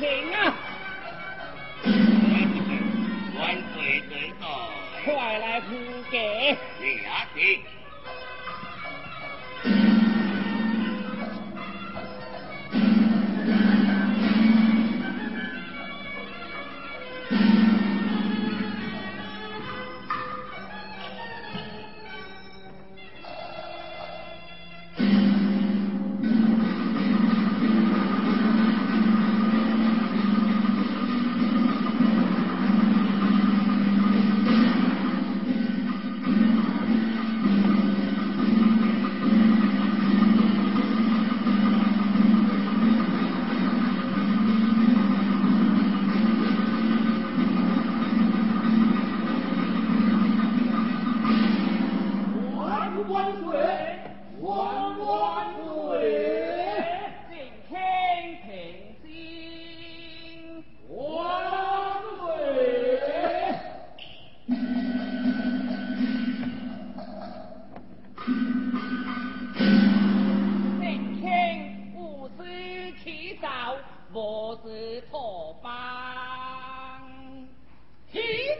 [0.00, 0.54] 人啊！
[3.38, 3.40] 万
[3.74, 4.02] 岁，
[5.04, 5.66] 快来扶
[6.10, 6.56] 给。
[6.80, 7.02] 你也
[7.34, 7.36] 行。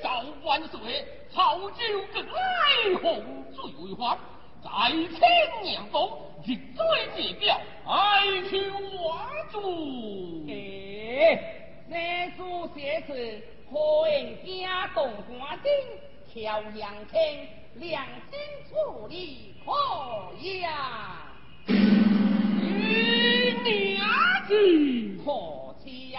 [0.02, 0.78] 赵万岁，
[1.32, 1.76] 曹州
[2.12, 2.32] 更来
[3.00, 4.18] 红最为花，
[4.62, 5.20] 在青
[5.62, 6.84] 娘中一追
[7.16, 9.16] 日标，爱卿万
[9.50, 9.60] 岁。
[10.48, 10.52] 哎，
[11.88, 14.06] 那叔先是何
[14.44, 15.70] 家当官丁？
[16.32, 18.38] 调娘天良心
[18.70, 19.70] 处理可
[20.58, 21.26] 呀？
[21.66, 21.70] 与
[23.62, 24.08] 娘
[24.48, 24.50] 子
[25.25, 26.19] 何消？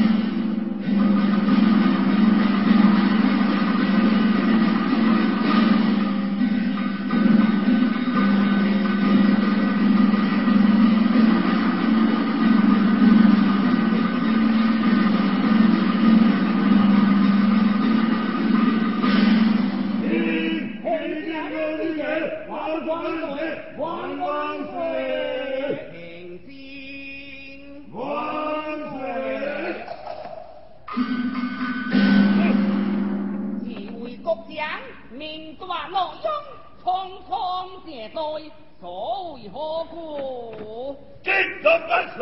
[22.91, 23.39] 万岁！
[23.77, 24.27] 万万
[24.67, 24.75] 岁！
[27.93, 28.03] 万
[28.91, 28.99] 岁！
[33.63, 33.65] 几
[34.01, 34.59] 位国将，
[36.83, 36.85] 匆
[37.29, 37.31] 匆，
[38.81, 39.55] 所为何
[39.85, 39.95] 故？
[41.23, 41.69] 万
[42.17, 42.19] 岁！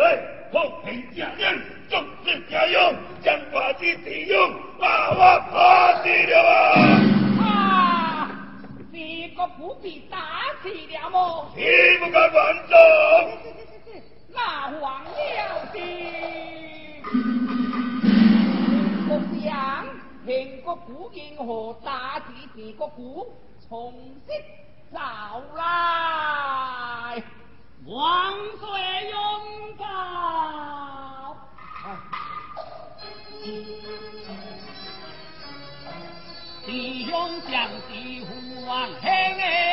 [36.65, 37.11] 弟兄
[37.51, 39.69] 将士呼王嘿，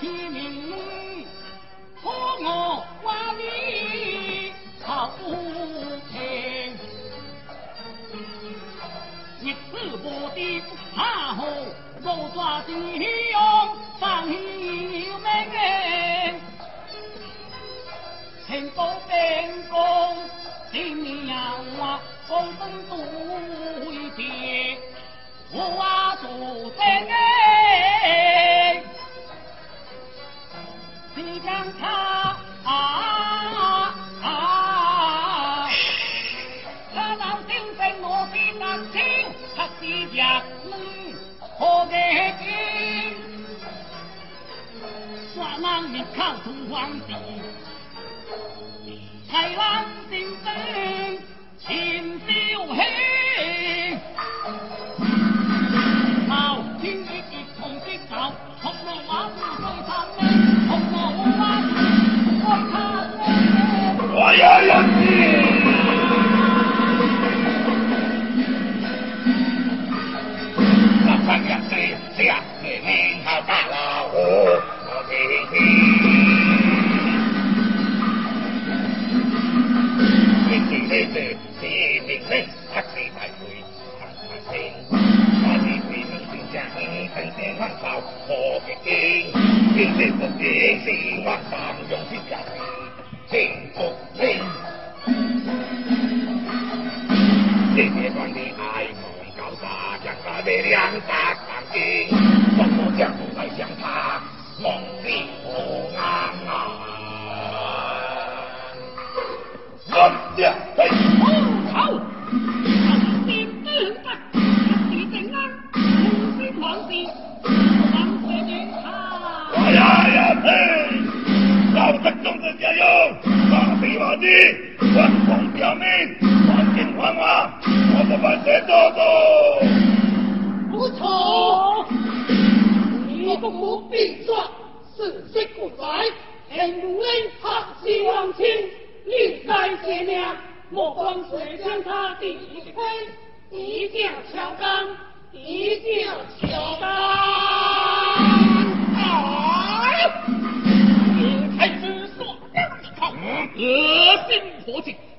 [0.00, 1.26] 天明，
[2.02, 3.06] 可我话
[3.38, 4.52] 你
[4.82, 5.30] 好不
[6.10, 6.76] 平，
[9.40, 10.04] 一次不
[10.34, 10.62] 敌
[10.94, 11.44] 怕后。
[12.02, 12.72] 手抓弟
[13.32, 13.40] 兄，
[13.98, 14.36] 上有名，
[18.46, 19.14] 千古兵
[19.70, 19.78] 功，
[20.70, 21.34] 今年
[21.78, 21.80] 我
[22.28, 22.92] 风声对
[24.10, 24.22] 别，
[25.50, 26.28] 我啊做
[26.76, 26.84] 真
[46.14, 47.12] 狼一靠土皇帝，
[49.30, 50.12] 豺狼心
[50.44, 50.46] 生
[51.58, 52.30] 秦秀
[52.72, 52.78] 黑。
[56.28, 58.32] 好，今日一同接到，
[58.62, 60.22] 红罗马不会唱嘞，
[60.68, 60.96] 红罗
[61.36, 61.40] 马
[62.22, 62.72] 不会唱
[63.18, 63.22] 嘞。
[64.16, 64.94] 我要有你。
[71.26, 71.50] 三两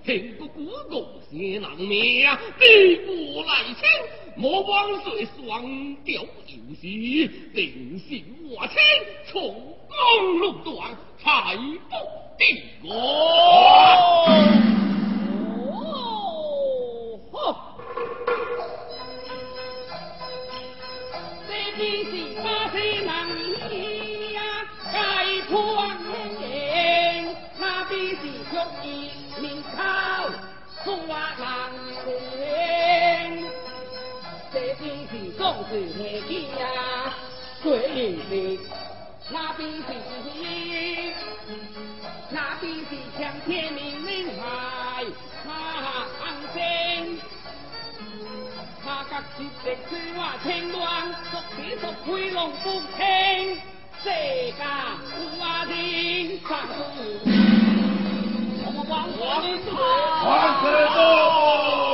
[0.06, 2.26] 破镜，天不古公谢郎命，
[2.60, 3.84] 地不来亲。
[4.38, 8.24] 莫忘岁双雕游戏，定心
[8.56, 8.78] 万千，
[9.28, 9.42] 从
[9.88, 11.96] 公路断，才不
[12.38, 14.85] 定哦。
[35.70, 37.14] 是总是年纪呀，
[37.64, 38.20] 最的
[39.32, 39.80] 那边是
[42.30, 45.04] 那边是向天明明海
[45.44, 45.48] 抗
[46.54, 46.58] 争，
[48.84, 50.84] 他甲七色水瓦青乱，
[51.32, 53.04] 逐地逐开龙不清，
[54.04, 54.06] 世
[54.58, 54.62] 家
[55.18, 55.20] 无
[55.66, 56.80] 人上路，
[58.66, 59.24] 我王万
[60.62, 60.64] 岁
[60.96, 61.85] 多。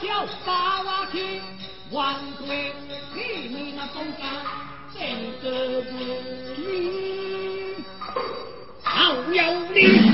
[0.00, 0.06] 小
[0.46, 1.40] 把娃去，
[1.90, 2.72] 万岁
[3.14, 4.22] 替你那东家
[4.94, 5.96] 见个面，
[8.84, 10.07] 好有脸。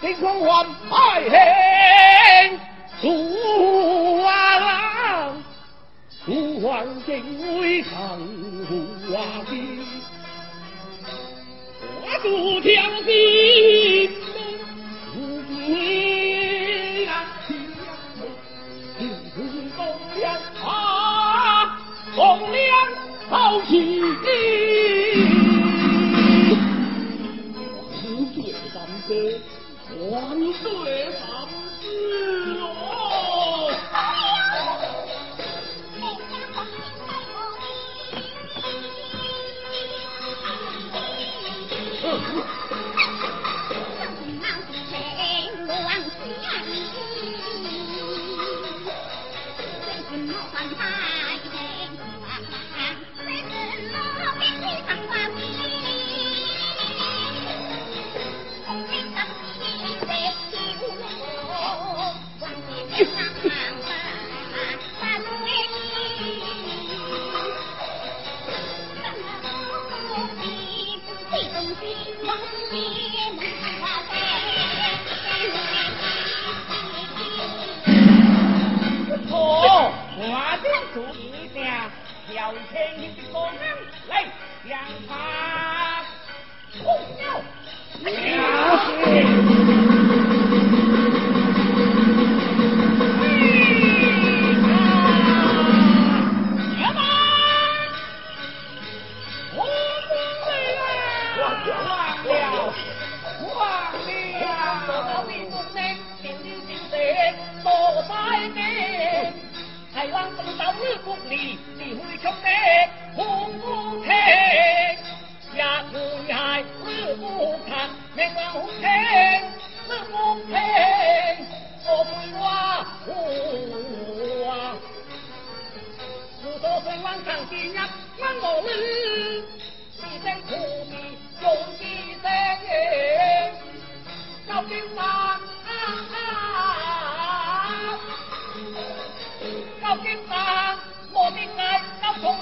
[0.00, 0.96] 你看我爱
[1.28, 2.60] 恨
[3.00, 5.42] 祖啊郎，
[6.24, 7.90] 祖皇因为抗
[8.68, 8.70] 父，
[12.00, 12.26] 我祖
[12.60, 12.68] 将
[13.04, 13.97] 兵。
[80.98, 81.12] 忘了，
[89.04, 89.47] 忘了。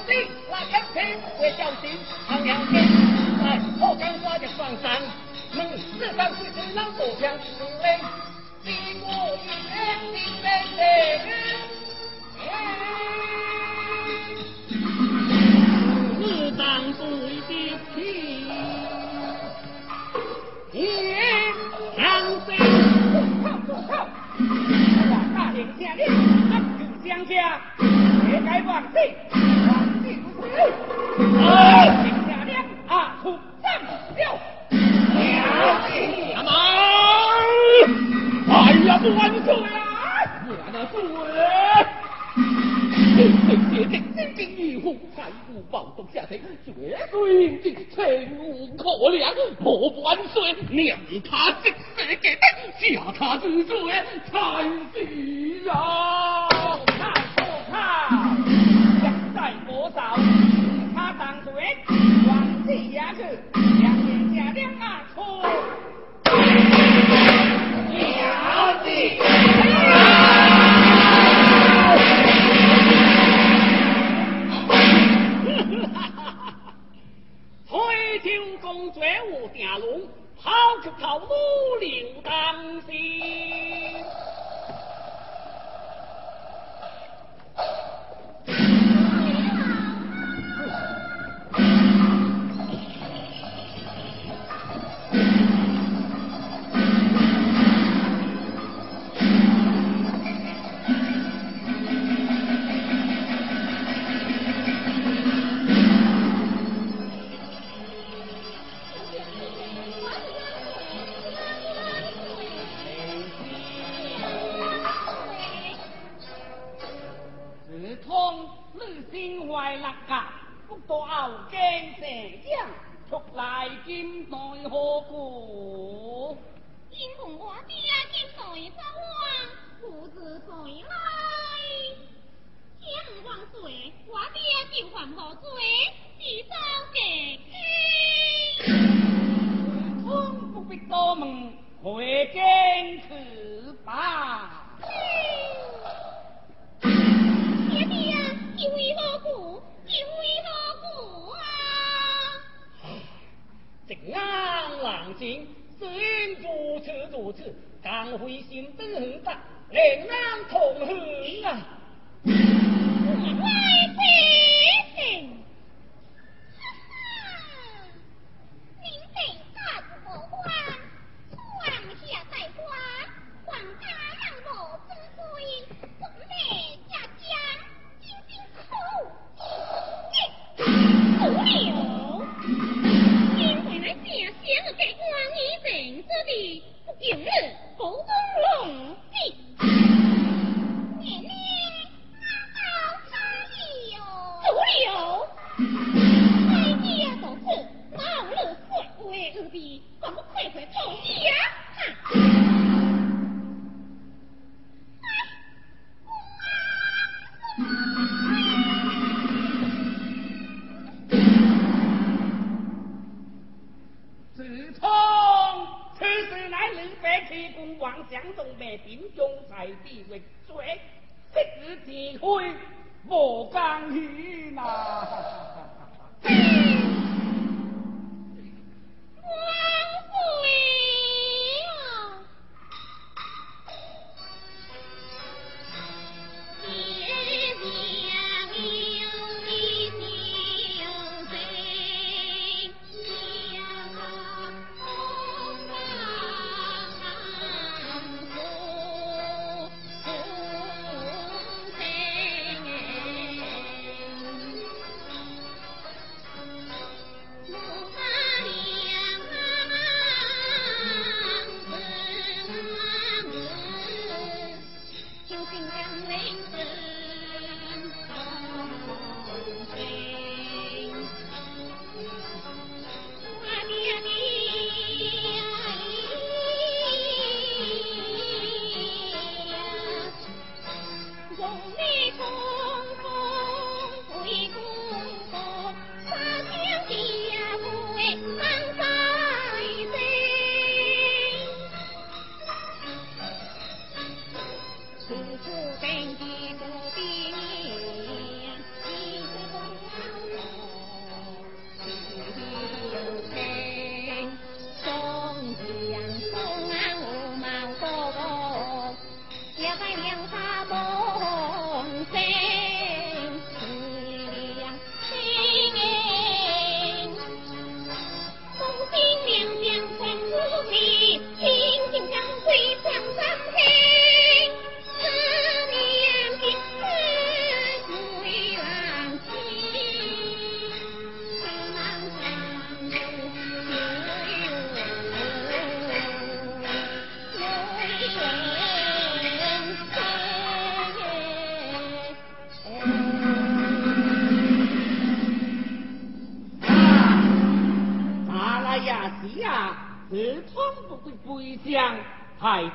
[0.09, 0.13] 你
[0.49, 1.99] 拿根针我小心
[2.29, 2.77] 藏两起
[3.43, 5.03] 来我刚挂就床上
[5.51, 8.01] 你四导指四老百姓去救人
[8.63, 8.71] 你
[9.03, 10.56] 我永远是人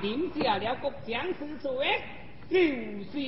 [0.01, 2.01] 定下了国将之罪，
[2.49, 3.19] 就是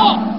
[0.00, 0.29] off.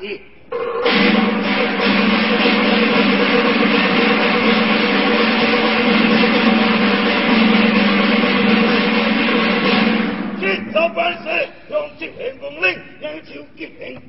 [0.00, 0.20] 一，
[13.56, 14.00] 吉平。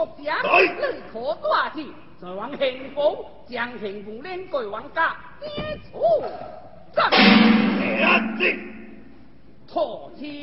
[0.00, 1.84] 国家你可大去，
[2.18, 5.46] 在往幸福将幸福领回王家接
[5.92, 6.24] 出
[6.94, 8.58] 战天安静
[9.68, 10.42] 脱去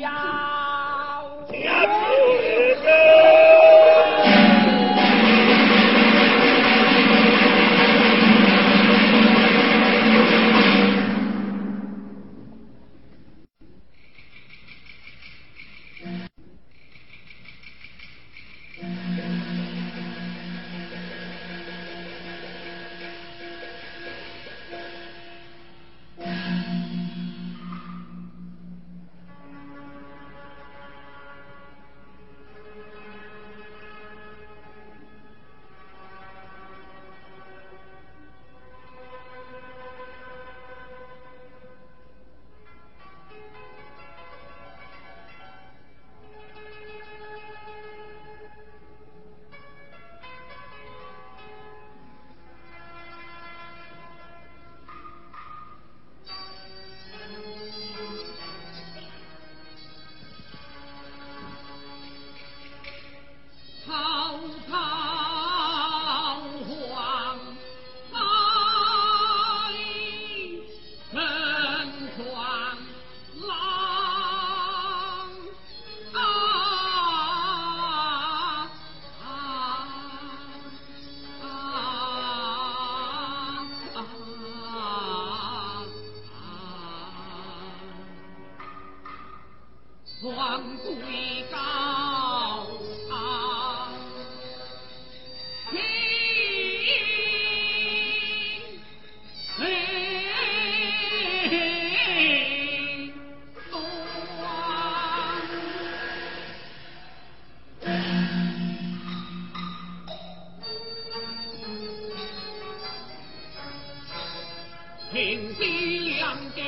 [115.56, 116.62] 西凉地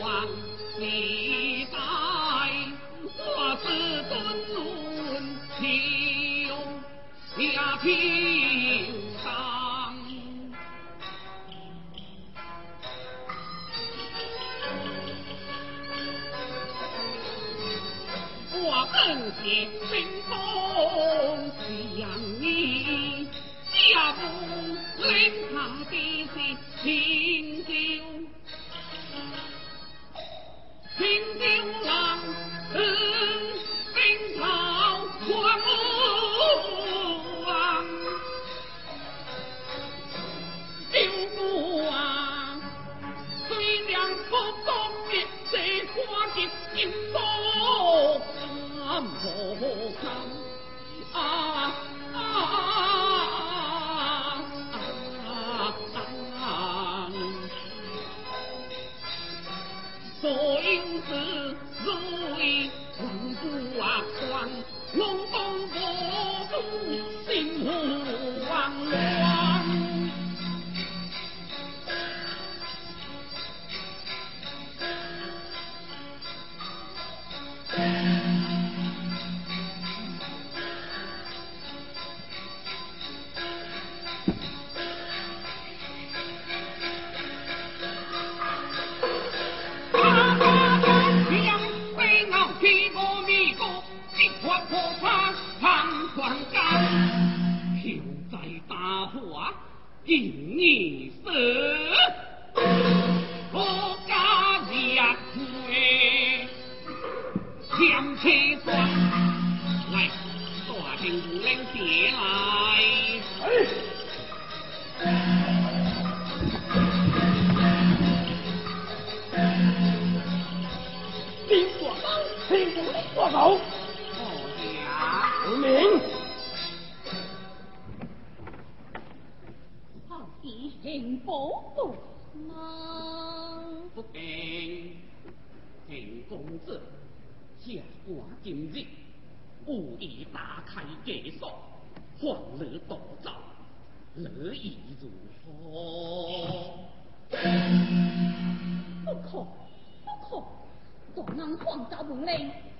[0.00, 0.55] 王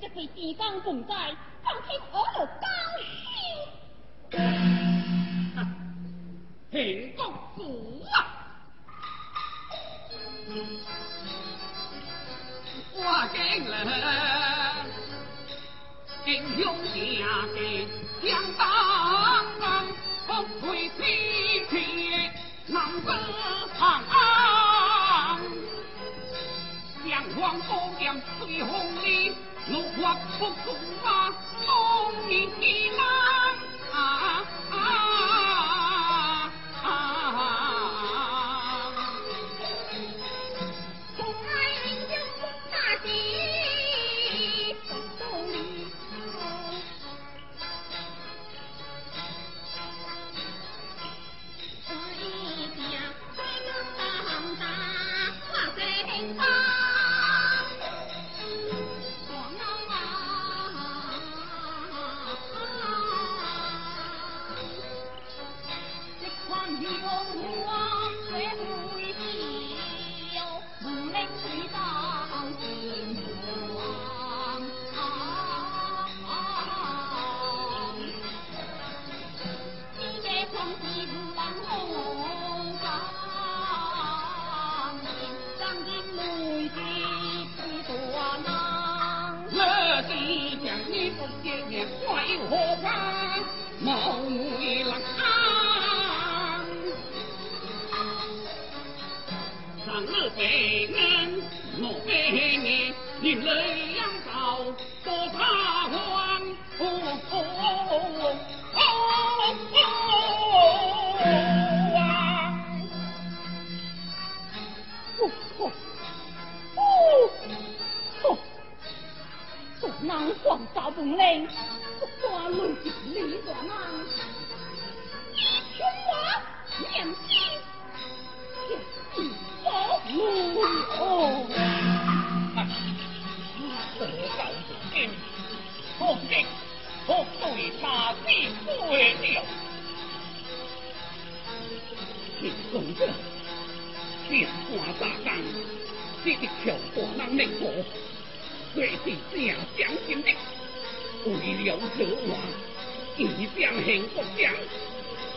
[0.00, 2.66] 这被地方重在，放天我就高
[3.00, 4.36] 兴。
[6.70, 7.60] 天公子
[8.10, 8.16] 啊，
[12.92, 12.98] 我
[13.32, 13.36] 进
[13.70, 13.74] 来，
[16.26, 16.28] 英
[16.60, 16.92] 雄家
[17.54, 17.56] 的
[18.20, 18.26] 相
[18.58, 18.60] 当
[19.58, 19.64] 当，
[20.26, 20.30] 不
[20.66, 21.00] 会比
[21.70, 21.74] 天
[22.66, 23.06] 难分
[23.78, 23.80] 长。
[27.04, 29.06] 两王勾将，最红的。
[29.68, 30.74] 六或福共
[31.04, 31.34] 啊
[31.66, 33.25] 当然记得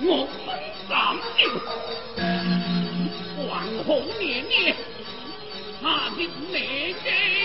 [0.02, 0.48] 我分
[0.88, 0.92] 三
[1.38, 1.42] 六，
[3.46, 4.76] 黄红年年，
[5.82, 6.18] 他的
[6.52, 6.58] 那
[7.04, 7.39] 些。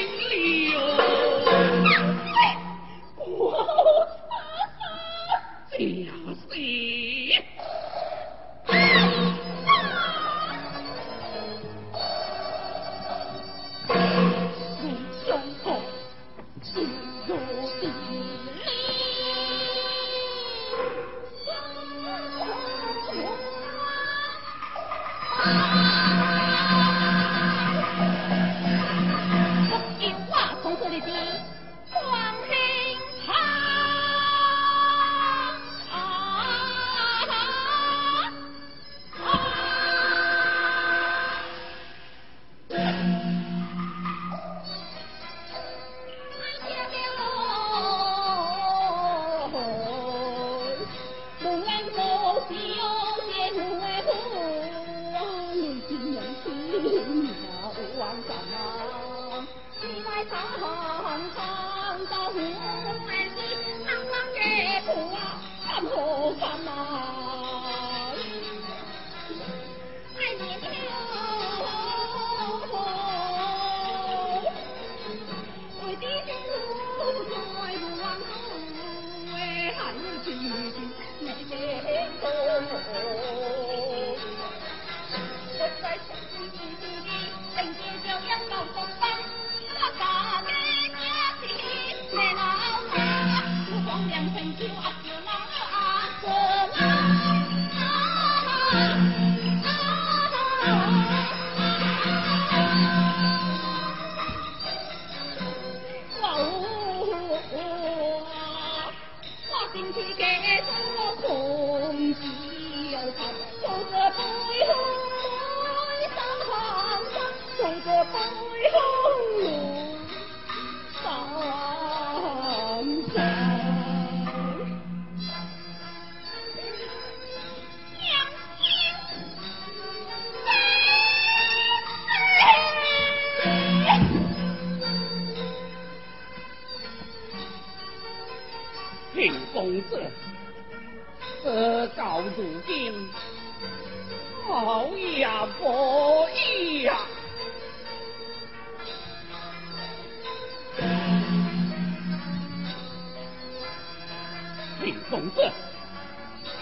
[155.31, 155.51] 成，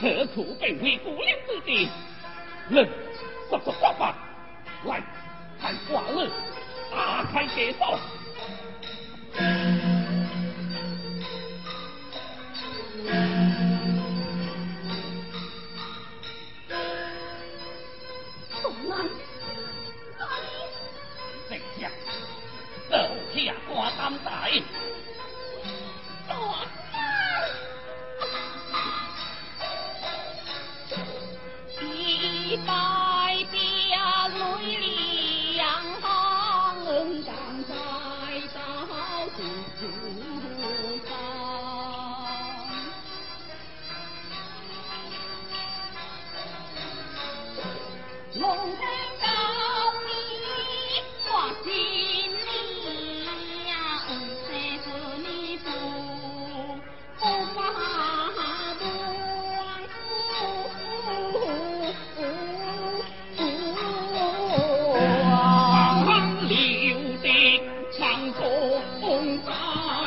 [0.00, 1.88] 何苦给为姑娘自己？
[2.70, 2.84] 来，
[3.48, 4.16] 说说话吧，
[4.84, 5.02] 来，
[5.60, 6.30] 看寡人
[6.90, 7.98] 打开解放。
[24.54, 24.81] Thank you.
[69.44, 69.52] 大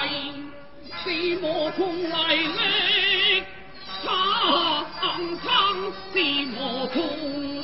[0.02, 0.10] 在，
[1.04, 3.44] 谁莫空来嘞？
[4.02, 4.06] 苍
[5.38, 5.46] 苍，
[6.12, 6.96] 谁莫同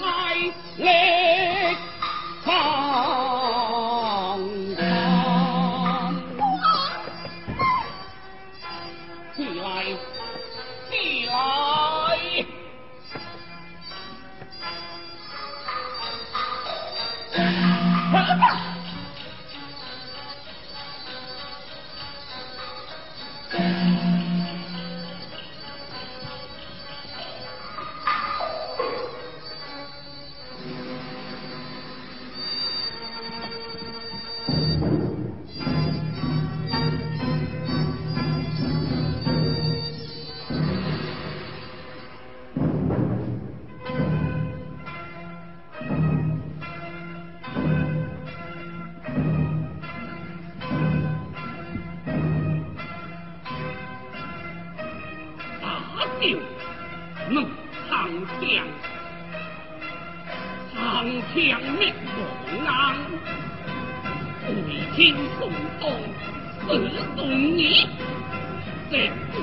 [0.02, 0.08] 来
[0.78, 1.11] 嘞？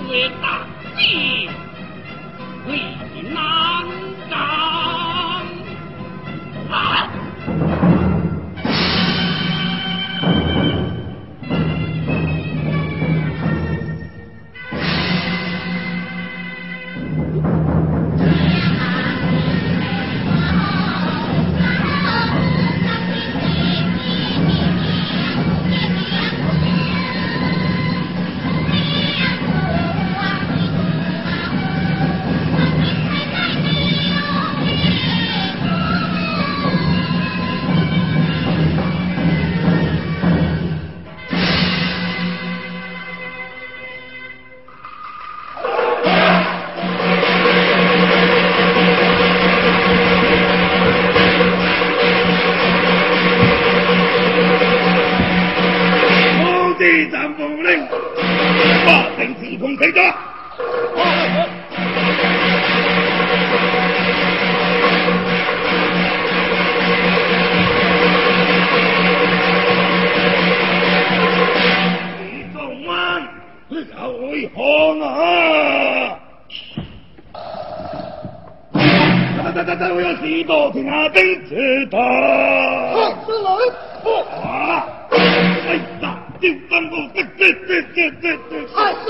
[0.08, 0.66] 为大
[0.96, 1.48] 晋
[2.66, 2.80] 为
[3.32, 3.86] 南
[4.30, 4.38] 岗
[79.58, 81.98] 等等等，我要许多天下兵，知道。
[81.98, 83.50] 好，出来。
[84.40, 84.86] 啊！
[85.10, 88.54] 哎呀，雕花布，滴滴滴滴滴。
[88.72, 89.04] 太师，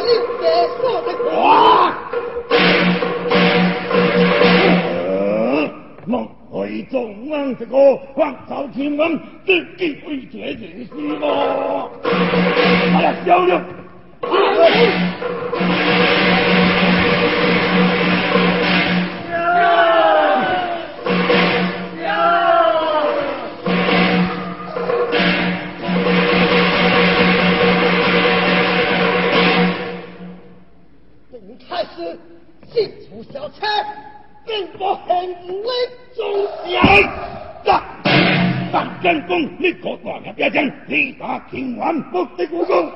[0.00, 0.08] 你
[0.40, 0.42] 别
[0.80, 1.06] 说了。
[1.36, 1.38] 哇！
[6.06, 6.12] 莫
[6.50, 6.94] 非昨
[7.28, 7.76] 晚这个
[8.14, 9.10] 黄巢天王
[9.46, 11.22] 真的会这件事吗？
[12.02, 13.62] 哎呀，小啊。
[32.74, 33.64] 进出小车，
[34.44, 35.68] 并不很无的
[36.16, 36.26] 忠
[36.66, 36.76] 心。
[37.64, 37.80] 大
[39.00, 42.90] 范功，你可大侠别将，你打平王不得故功。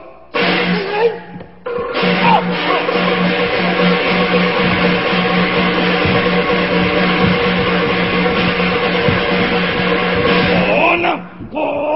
[10.71, 11.88] Oh no!